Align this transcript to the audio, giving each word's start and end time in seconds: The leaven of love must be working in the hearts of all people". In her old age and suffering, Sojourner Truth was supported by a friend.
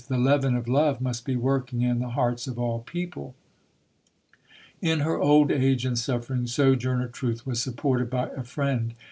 The 0.07 0.17
leaven 0.17 0.55
of 0.55 0.67
love 0.67 0.99
must 0.99 1.25
be 1.25 1.35
working 1.35 1.83
in 1.83 1.99
the 1.99 2.09
hearts 2.09 2.47
of 2.47 2.57
all 2.57 2.79
people". 2.79 3.35
In 4.81 5.01
her 5.01 5.19
old 5.21 5.51
age 5.51 5.85
and 5.85 5.95
suffering, 5.95 6.47
Sojourner 6.47 7.09
Truth 7.09 7.45
was 7.45 7.61
supported 7.61 8.09
by 8.09 8.29
a 8.29 8.41
friend. 8.43 8.95